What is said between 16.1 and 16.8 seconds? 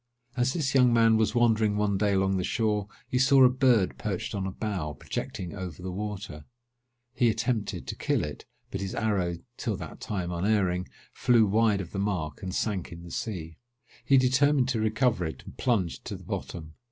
the bottom.